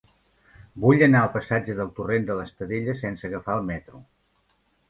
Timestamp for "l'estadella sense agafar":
2.39-3.59